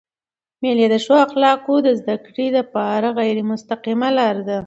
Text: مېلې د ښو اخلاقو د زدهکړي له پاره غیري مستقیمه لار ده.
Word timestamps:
مېلې 0.61 0.85
د 0.89 0.95
ښو 1.03 1.13
اخلاقو 1.25 1.75
د 1.83 1.87
زدهکړي 1.99 2.47
له 2.55 2.61
پاره 2.73 3.09
غیري 3.19 3.43
مستقیمه 3.51 4.09
لار 4.17 4.37
ده. 4.47 4.57